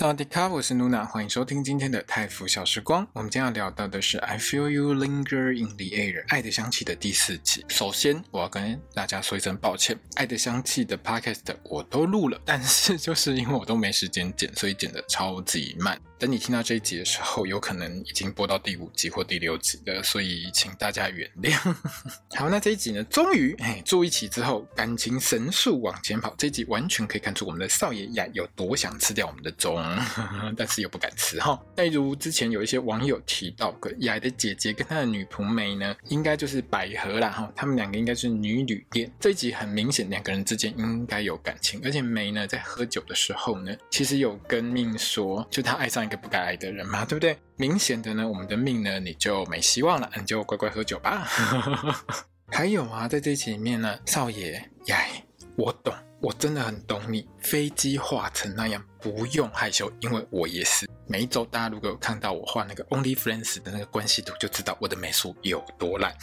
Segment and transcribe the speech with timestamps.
[0.00, 3.04] 大家好，我是 Luna，欢迎收听今天的泰服小时光。
[3.14, 7.64] 我们今天要聊到的是《I Feel You Linger in the Air》爱的香气的第四集。
[7.68, 16.00] 首先，我要跟大家说一声抱歉，《爱的香气》的 Podcast 我都录了，但是就是因为我都没时间剪，所以剪得超级慢。
[16.18, 21.56] 等你听到这一集的时候，有可能已经播到第五集或第六集了，所以请大家原谅。
[22.34, 26.34] 好，那这一集呢，终于哎住一起之后，感情神速往前跑。
[26.36, 29.76] 这一集完全可以看出我们的少爷雅有多想吃掉我们的钟，
[30.58, 31.56] 但是又不敢吃哈。
[31.76, 39.08] 例如之前有一些网友提到过，雅的姐姐跟他的女仆梅呢，应该就是百合啦哈，他们两个应该是女旅恋。
[39.20, 46.07] 这一集很明显，两个人之间应该有感情，而且梅呢在喝酒的时候呢，其实有跟命说，就他爱上。
[46.08, 47.38] 一个不该爱的人嘛，对不对？
[47.56, 51.28] 明显的呢，我们的命呢，你就没希望了，你就乖乖喝酒吧。
[52.50, 54.52] 还有啊，在这一集里面呢，少爷
[54.86, 55.04] 呀，
[55.54, 55.92] 我懂，
[56.22, 57.28] 我真的很懂你。
[57.40, 60.88] 飞机画成那样，不用害羞，因为我也是。
[61.06, 66.14] 每一周大家如果有看到我画那个 Only Friends 的那个关系图，就知道我的美术有多烂。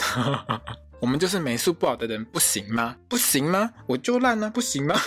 [1.00, 2.96] 我们就是美术不好的人，不行吗？
[3.08, 3.72] 不行吗？
[3.86, 5.00] 我就烂了，不行吗？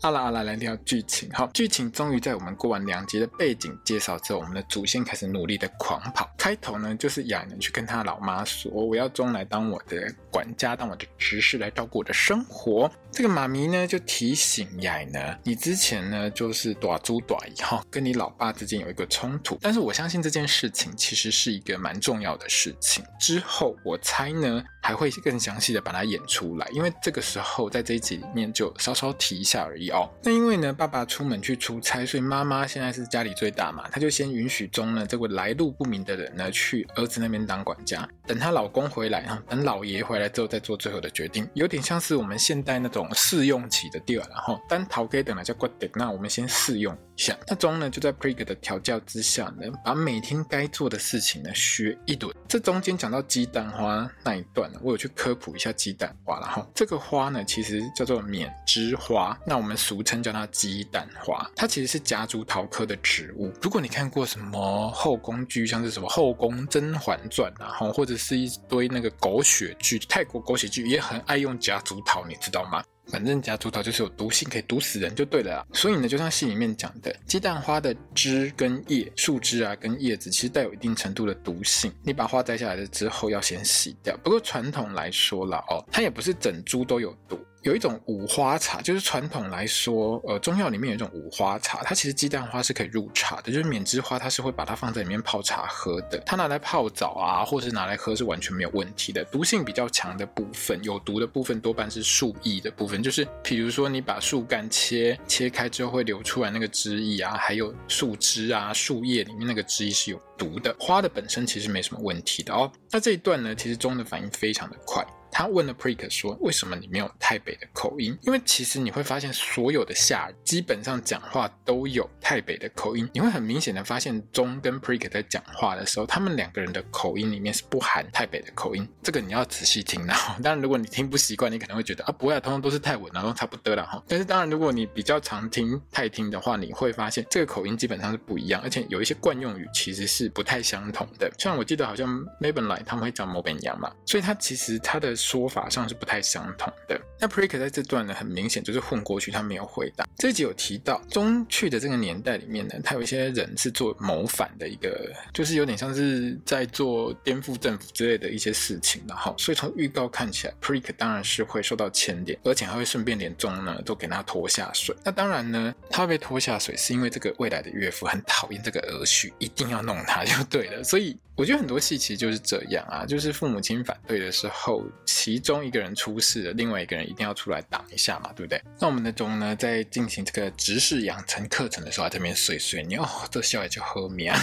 [0.00, 1.28] 好啦好啦，来聊剧情。
[1.32, 6.30] 好，剧情终于在我们过完两集的背景介绍之后，我们的主线开始努力的狂跑。
[6.38, 23.04] 开头呢，就是雅呢去跟他老妈说：“我要钟来当我的管家，当我的执事来照顾我的生活。”这个妈咪呢就提醒雅呢：“你之前呢就是大猪大姨哈，跟你老爸之间有一个冲突，但是我相信这件事情其实是一个蛮重要的事情。
[23.18, 47.36] 之后我猜呢还会更详细的把它演出来，因为这个时候在这一集里面就稍稍提一下而已。”哦，那因为呢，爸爸出门去出差，所以妈妈现在是家里最大嘛，她就先允许中呢这位来路不明的人呢去儿子那边当管家，等她老公回来哈，等老爷回来之后再做最后的决定，有点像是我们现代那种试用期的地儿，然后单桃可以等了叫 Gudet，，那我们先试用下。
[47.48, 52.32] 那钟呢就在 Prig 的调教之下呢，把每天该做的事情呢学一轮。
[52.46, 59.76] 这中间讲到鸡蛋花那一段呢，我有去科普一下鸡蛋花，然后这个花呢其实叫做缅栀花，那我们。
[59.88, 63.50] 俗称叫它鸡蛋花，它其实是夹竹桃科的植物。
[63.62, 72.84] 如果你看过什么后宫剧，像是什么《后宫甄嬛传》啊，或者是一堆那个狗血剧，泰国狗血剧也很爱用夹竹桃，你知道吗？
[73.10, 75.66] 反正夹竹桃就是有毒性，可以毒死人就对了啊。
[75.72, 81.92] 所以呢，就像戏里面讲的，鸡蛋花的枝跟叶、树枝啊跟叶子，其实带有一定程度的毒性。
[82.02, 84.16] 你把花摘下来了之后，要先洗掉。
[84.22, 87.38] 不过传统来说了哦，它也不是整株都有毒。
[87.62, 99.24] 有一种五花茶，就是传统来说，呃，中药里面有一种五花茶，它其实鸡蛋花是可以入茶的，就是缅栀花它是会把它放在里面泡茶喝的，它拿来泡澡啊，或是拿来喝是完全没有问题的。
[99.24, 110.74] 毒性比较强的部分，有毒的部分多半是树液的部分，就是比如说你把树干切切开之后会流出来那个汁液啊，还有树枝啊、树叶里面那个汁液是有毒的。
[110.78, 112.70] 花的本身其实没什么问题的哦。
[112.90, 115.04] 那这一段呢，其实钟的反应非常的快。
[115.38, 118.18] 他问了 Prick 说：“为什么你没有台北的口音？
[118.22, 123.08] 因为其实你会发现，所有的下基本上讲话都有台北的口音。
[123.14, 128.84] 你会很明显的发现，钟跟 Prick 在讲话的时候，他们两个人的口音里面是不含台北的口音。
[129.00, 130.04] 这个你要仔细听。
[130.04, 134.02] 然后，当然如果你听不习惯，你可能会觉得啊，不会啊，通通都是泰文，然后差不多了哈。
[134.08, 141.30] 但是当然，如果你比较常听泰听的话，你会发现这个口音基本上是不一样，而且有一些惯用语其实是不太相同的。
[141.38, 142.08] 像我记得好像
[142.40, 145.14] Mayben 来他们会讲某本洋嘛，所以他其实他的。
[145.28, 146.98] 说法上是不太相同的。
[147.20, 150.06] 那 Prig 在这段呢，很明显就是混过去，他没有回答。
[150.16, 159.02] 这集有提到，中去的这个年代里面呢，他有一些人是做谋反的一个，就是有点像是在做颠覆政府之类的一些事情。
[159.06, 164.96] 然后，所以从预告看起来，Prig 当然是会受到牵连，而且还会顺便连钟呢都给他拖下水。
[165.04, 170.82] 那当然呢，他被拖下水是因为这个未来的岳父很讨厌这个儿婿，一定要弄他就对了。
[170.82, 171.18] 所以。
[171.38, 178.60] 我觉得很多戏其实就是这样啊，就是父母亲反对的时候，其中一个人出事了，另外一个人一定要出来挡一下嘛，对不对？
[178.80, 184.34] 那我们的钟呢，在进行这个直视养成课程的时候，在这边碎碎念，哦，这笑也就喝面。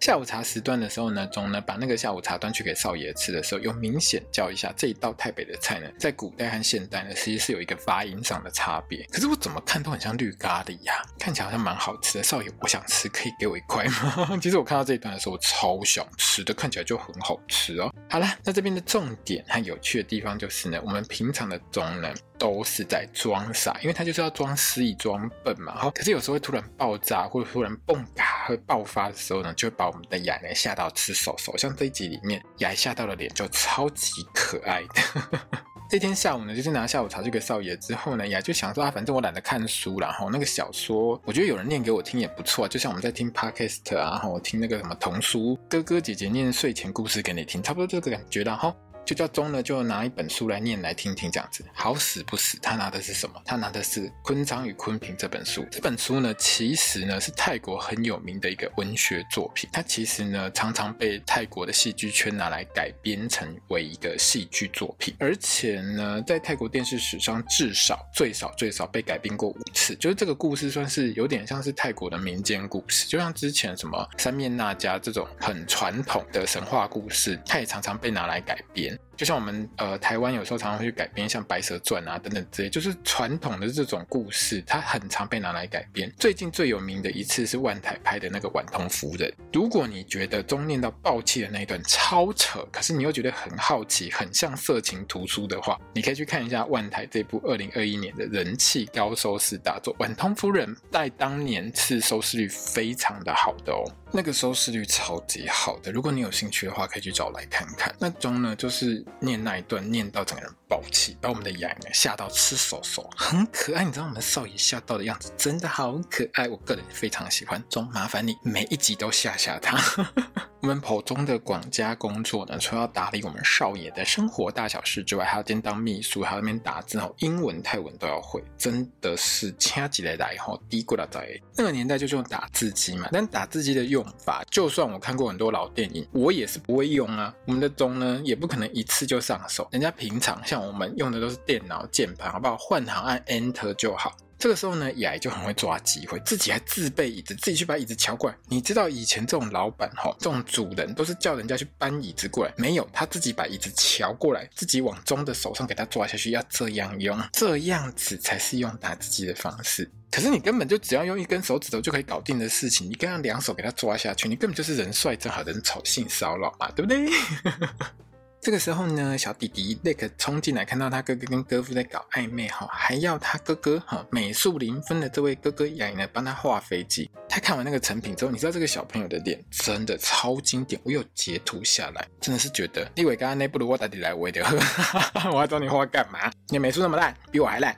[0.00, 9.04] 下午茶时段的时候呢，总呢把那个下午茶端去给少爷吃的时候，有明显叫一下这一道台北的菜呢，在古代和现代呢，其实是有一个发音上的差别。
[9.10, 12.24] 可是我怎么看都很像绿咖喱呀，看起来好像蛮好吃的。
[12.24, 14.38] 少爷，我想吃，可以给我一块吗？
[14.40, 17.92] 其实我看到这一段的时候，我超想吃的，看起来就很好吃哦。
[18.08, 22.08] 好了，那这边的重点和有趣的地方就是呢，我们平常的中呢。
[22.38, 25.74] 都是在装傻，因为他就是要装失忆、装笨嘛。
[25.74, 31.56] 好，可是有时候会突然爆炸，或者突然蹦嘎会爆发的时候呢，就会把我们的雅呢吓到吃手手。
[31.56, 35.38] 像这一集里面，雅吓到了脸就超级可爱的。
[35.90, 48.76] 这天下午呢，就是拿下午茶去给少爷之后呢，雅就想说啊，反正我懒得看书，然后那个小说，我觉得有人念给我听也不错，就像我们在听 podcast 啊，然后我听那个什么童书，哥哥姐姐念睡前故事给你听，差不多这个感觉，然后。
[49.08, 51.64] 就叫钟呢，就拿一本书来念来听听，这样子。
[51.72, 53.40] 好死不死，他拿的是什么？
[53.42, 55.66] 他拿的是《昆章与昆平》这本书。
[55.70, 59.66] 这本书呢，其实呢是泰国很有名的一个文学作品。
[59.72, 69.58] 它其实呢常常被泰国的戏剧圈拿来改编成为一个戏剧作品，而且呢，在泰国电视史上至少最少最少被改编过五
[69.96, 78.98] 就是这个故事算是有点像是泰国的民间故事，就像之前什么三面那家这种很传统的神话故事，它也常常被拿来改编。
[79.18, 86.08] 就像我们呃台湾有时候常常会去改编像《白蛇传》啊等等之类，就是传统的这种故事，它很常被拿来改编。
[86.16, 89.28] 最近最有名的一次是万台拍的那个《晚通夫人》。
[89.52, 103.82] 如果你觉得中念到爆气的那一段超扯，可是你又觉得很好奇，很像色情图书的话，你可以去看一下万台这部二零二一年的人气高收视大作《晚通夫人》，在当年是收视率非常的好的哦。
[104.10, 107.94] 那个收视率超级好的，如果你有兴趣的话，可以去找来看看。
[107.98, 113.84] 那中呢，就是念那一段，念到整个人宝气，把我们的雅呢吓到吃手手，很可爱。
[113.84, 117.62] 你知道我们少爷吓到的样子真的好可爱，我个人非常喜欢。
[117.70, 119.78] 钟，麻烦你每一集都吓吓他。
[120.60, 131.28] 我们普通的管家工作呢，除了要打理我们少爷的生活大小事之外，还要兼当秘书，还要那边打字，然后英文、泰文都要会，真的是掐起来来吼，低过了在。
[131.56, 137.32] 那个年代就是用打字机嘛， 但打字机的用法，就算我看过很多老电影，我也是不会用啊。
[137.46, 142.56] 我们的钟呢，也不可能一次就上手，人家平常像我们用的都是电脑键盘，好不好？
[142.56, 144.16] 换行按 Enter 就好。
[144.38, 148.36] 这个时候呢，雅就很会抓机会，自己还自备椅子，自己去把椅子乔过来。
[148.46, 159.90] 你知道以前这种老板哈，这种主人都是叫人家去搬椅子过来，没有，他自己把椅子乔过来，自己往钟的手上给他抓下去，要这样用，这样子才是用打字机的方式。
[160.08, 167.08] 可是你根本就只要用一根手指头就可以搞定的事情，你刚刚两手给他抓下去，你根本就是人帅真好人丑性骚扰嘛，对不对？
[168.40, 177.10] 这个时候呢，小弟弟立刻冲进来，看到他哥哥跟哥夫在搞暧昧哈，还要他哥哥哈美术零分的这位哥哥雅呢帮他画飞机。
[177.28, 184.42] 他看完那个成品之后，你知道这个小朋友的脸真的超经典，我有截图下来，真的是觉得立伟刚刚那不如我打底来我的，
[185.32, 186.30] 我要找你画干嘛？
[186.48, 187.76] 你美术那么烂，比我还烂。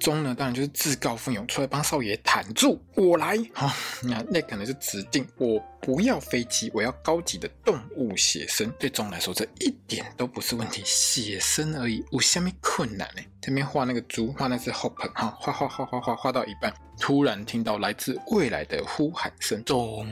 [0.00, 3.36] 钟呢，当然就是自告奋勇出来帮少爷坦住，我来。
[3.54, 8.72] 哈、哦，那那可能是指定我不要飞机，我要高级的动物写生。
[8.78, 13.22] 对钟来说，这一点都不是问题，写生而已，有什么困难呢？
[13.40, 20.06] 这边画那个猪，画那只 Hopper，哈，画画画画画画到一半，突然听到来自未来的呼喊声，钟，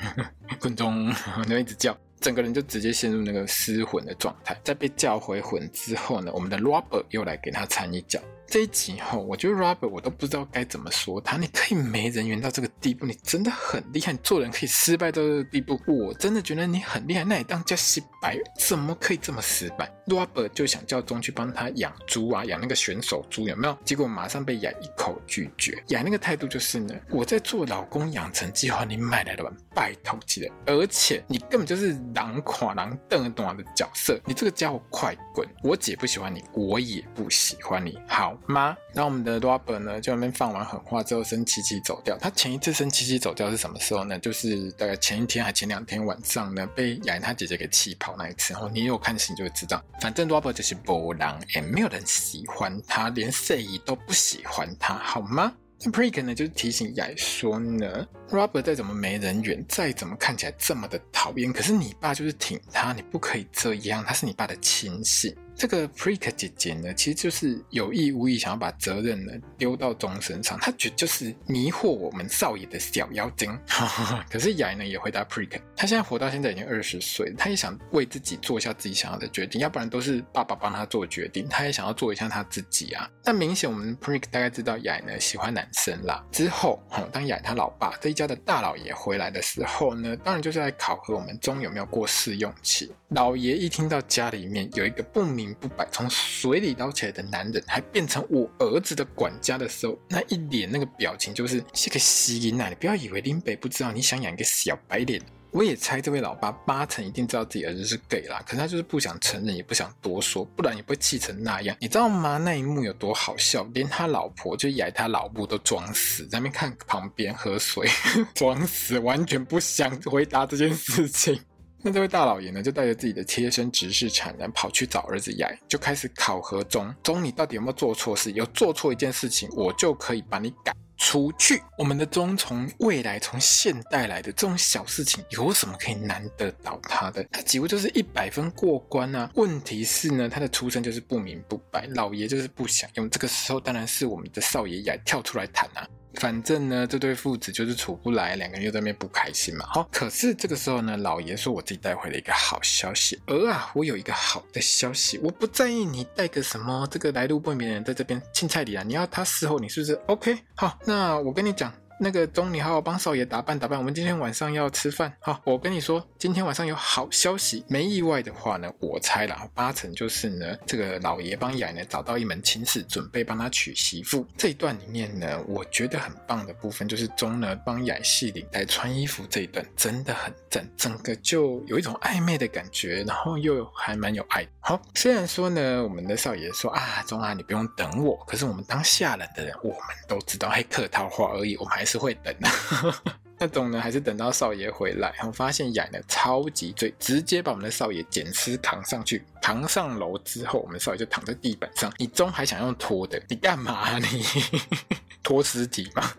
[0.58, 1.12] 滚钟，
[1.48, 1.96] 就一直叫。
[2.20, 8.20] 整个人就直接陷入那个失魂的状态，在被叫回魂之后呢，我们的 Robert 又来给他掺一脚。
[8.48, 11.36] 这一集后，我觉得 Robert 我都不知道该怎么说他。
[11.36, 14.12] 你可以没人缘到这个地步，你真的很厉害。
[14.12, 17.24] 你做人可以失败到这个地步，我真的觉得你很厉害。
[17.24, 23.76] 那你当叫失败，怎么可以这么失败？Robert 就想叫钟去帮他养猪啊，养那个选手猪有没有？
[23.84, 25.82] 结果马上被雅一口拒绝。
[25.88, 30.52] 雅那个态度就是呢，我在做老公养成计划，你买来的吧，拜托起来。
[30.66, 35.46] 而且你根本就是狼垮狼瞪短的角色，你这个家伙快滚！
[35.62, 38.36] 我姐不喜欢你，我也不喜欢你，好。
[38.46, 42.16] 吗，然后我们的 Robert 呢，就那边放完狠话之后，生气气走掉。
[42.18, 44.18] 他前一次生气气走掉是什么时候呢？
[44.18, 48.52] 就是大概前一天还前两天晚上呢，被雅他姐姐给气跑那一次。
[48.52, 55.52] 然后你有看戏就会知道，反正 Robert 就是波浪，也没有人喜欢他，连睡衣都不喜欢他，好吗？
[55.84, 65.36] 那 Prik 呢，就是提醒雅说呢，Robert 再怎么没人缘，再怎么看起来这么的讨厌，可是你爸就是挺他，你不可以这样，他是你爸的亲信。
[65.56, 73.58] 这个 Prik 姐姐呢，其实就是有意无意想要把责任呢丢到钟身上，她觉就是迷惑我们少爷的小妖精。
[74.30, 83.08] 可是雅呢也回答 Prik，他现在活到现在已经二十岁她，也想为自己做一下自己想要的决定，要不然都是爸爸帮他做决定，他也想要做一下他自己啊。
[83.24, 86.22] 那明显我们 Prik 大概知道雅呢喜欢男生啦。
[86.30, 92.92] 之后，当雅他老爸这一家的大老爷回来的时候呢，当然就是来考核我们钟有没有过试用期。
[93.10, 102.68] 老爷一听到家里面有一个不明不白从水里捞起来的男人，还变成我儿子的管家的时候，那一脸那个表情就是这个吸引啊！
[102.68, 105.20] 你不要以为林北不知道，你想养一个小白脸。
[105.52, 111.74] 我也猜这位老爸八成一定知道自己儿子是 gay 啦，可是他就是不想承认，也不想多说，不然也不会气成那样。
[111.80, 112.36] 你知道吗？
[112.36, 113.66] 那一幕有多好笑？
[113.72, 117.88] 连他老婆就演他老婆都装死，在那边看旁边喝水，
[118.34, 121.40] 装死，完全不想回答这件事情。
[121.86, 128.32] 那这位大老爷呢，就带着自己的贴身执事产人跑去找儿子雅，就开始考核中中，你到底有没有做错事？
[128.32, 131.62] 有做错一件事情，我就可以把你赶出去。
[131.78, 137.22] 我们的中从未来从现代来的这种小事情，有什么可以难得倒他的？
[137.30, 139.30] 他几乎就是一百分过关啊！
[139.36, 143.08] 问题是呢，他的出身就是不明不白，老爷就是不想用。
[143.08, 145.86] 这个时候当然是我们的少爷雅跳出来谈啊。
[146.16, 149.66] 反正呢，这对父子就是处不来，两个人又在那边不开心嘛。
[149.68, 153.20] 好，可是这个时候呢，老爷说我自己带回了一个好消息。
[153.26, 161.72] 儿啊，我有一个好的消息，我不在意你带个什么这个来路不明的人在这边青菜里啊，你要他伺候你是不是？OK，好，那我跟你讲。
[161.98, 163.78] 那个钟，你好好帮少爷打扮打扮。
[163.78, 165.10] 我们今天晚上要吃饭。
[165.20, 167.64] 好，我跟你说，今天晚上有好消息。
[167.68, 174.26] 没意外的话呢，我猜啦，八成就是呢，这个老爷帮雅呢找到一门亲事，准备帮他娶媳妇。
[174.36, 184.46] 这一段里面呢，我觉得很棒的部分就是钟呢帮雅系领带穿衣服这一段真的很赞，整个就有一种暧昧的感觉，然后又还蛮有爱。
[184.66, 191.84] 好，虽然说呢，我们的少爷说啊，钟啊，你不用等我，可是我们当下人的人，我们都知道，嘿，客套话而已，我们还。
[191.86, 192.50] 是会等的，
[193.38, 201.92] 那种呢，还是等到少爷回来，然后发现雅呢超级醉，直接把我们的少爷捡尸扛上去，扛上楼之后，我们少爷就躺在地板上。
[201.96, 203.22] 你钟还想用拖的？
[203.28, 204.24] 你干嘛你？
[205.22, 206.12] 拖尸体吗？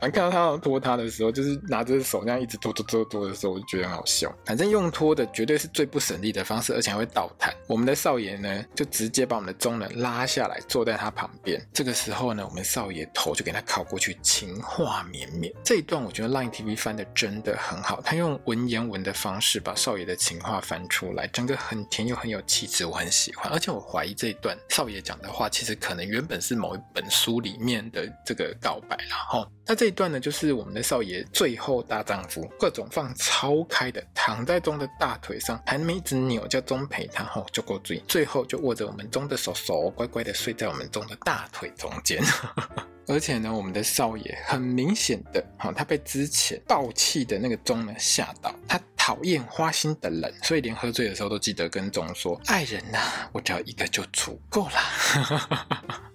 [0.00, 4.32] 反正看到他要拖他的时候，就是拿着手那样一直拖拖拖拖的时候，我就觉得很好笑。
[4.44, 7.52] 反正用拖的绝对是最不省力的方式，而且还会倒弹。
[7.66, 11.60] 我们的少爷呢，就直接把我们的中人拉下来，坐在他旁边。
[11.72, 15.52] 这个时候呢，我们少爷头就给他靠过去，情话绵绵。
[15.64, 23.52] 这一段我觉得 Line TV 翻的真的很好，他用文言文的方式把少爷的情话翻出来，整个很甜又很有气质，我很喜欢。
[23.52, 29.46] 而且我怀疑这一段少爷讲的话，其实可能原本是某一本书里面的这个告白，然后。
[29.70, 42.22] 那这一段呢，就是我们的少爷最后大丈夫，各种放超开的，躺在钟的大腿上，还没一直扭，叫钟陪他，吼，就够醉，最后就握着我们钟的手，手乖乖的睡在我们钟的大腿中间。
[43.08, 55.98] 而且呢，我们的少爷很明显的，哈，他被之前爆气的那个钟呢吓到，他讨厌花心的人，所以连喝醉的时候都记得跟钟说：“爱人呐、啊，我只要一个就足够了。”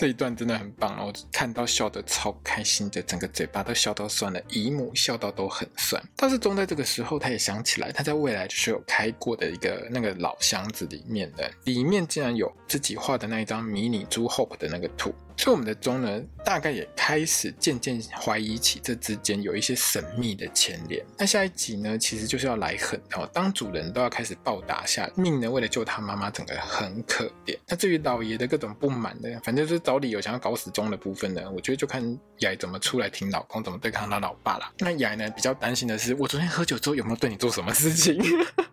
[0.00, 6.02] 这一段真的很棒，我看到笑得超开心的，整个嘴巴都笑到酸了，姨母笑到都很酸。
[6.16, 15.14] 但是中在这个时候，他也想起来，他在未来就是有开过的一个那个老箱子里面的，里面竟然有自己画的那一张迷你猪 Hope 的那个图。
[15.40, 21.02] 所以我们的钟呢，大概也开始渐渐怀疑起这之间有一些神秘的牵连。
[21.16, 27.56] 那下一集呢，其实就是要来狠哦，当主人都要开始暴打下命呢，为了救他妈妈，整个很可怜。
[27.66, 32.04] 那至于老爷的各种不满的，反正就是找理由想要搞死钟的部分呢，我觉得就看
[32.40, 34.70] 雅怎么出来挺老公，怎么对抗他老爸啦。
[34.80, 38.22] 那雅呢，比较担心的是，我昨天喝酒之后有没有对你做什么事情？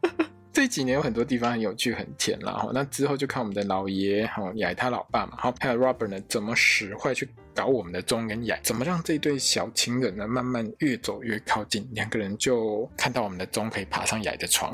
[0.57, 2.53] 这几年有很多地方很有趣、很甜啦。
[2.53, 2.71] 哈。
[2.73, 14.73] 那之后就看我们的老爷哈，雅他老爸嘛，好，还有 Robert 呢，怎么使坏去搞我们的钟跟雅，怎么让这对小情人呢慢慢越走越靠近，两个人就看到我们的钟可以爬上雅的床。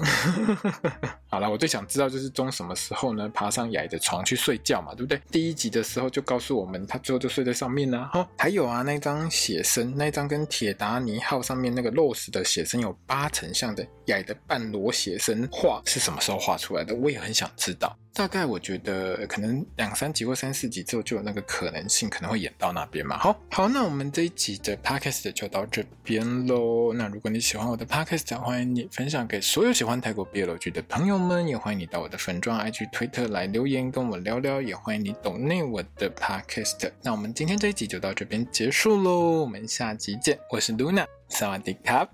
[1.34, 5.20] 好了，我最想知道就是钟什么时候呢爬上雅的床去睡觉嘛，对不对？
[5.32, 8.08] 第一集的时候就告诉我们，他最后就睡在上面呢。
[8.13, 15.82] 哈，还有啊，那张写生，那张跟铁达尼号上面那个 Rose 的写生有八成像的雅的半裸写生画。
[15.88, 16.94] 是什么时候画出来的？
[16.94, 17.98] 我也很想知道。
[18.15, 23.17] 大概我觉得可能两三集或三四集之后就有那个可能性，可能会演到那边嘛。
[23.17, 26.93] 好，好，那我们这一集的 podcast 就到这边喽。
[26.93, 36.91] 那如果你喜欢我的 podcast，欢迎你分享给所有喜欢泰国 BL 剧的朋友们，也欢迎你到我的粉专 IG 推特来留言跟我聊聊，也欢迎你抖内我的 podcast。
[37.01, 40.38] 那我们今天这一集就到这边结束喽，我们下集见。
[40.51, 42.08] 我是 Luna，萨瓦迪卡。